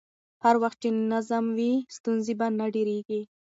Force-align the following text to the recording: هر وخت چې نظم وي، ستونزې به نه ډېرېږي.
هر 0.43 0.55
وخت 0.63 0.77
چې 0.83 0.89
نظم 1.11 1.45
وي، 1.57 1.73
ستونزې 1.97 2.33
به 2.39 2.47
نه 2.57 2.65
ډېرېږي. 2.75 3.21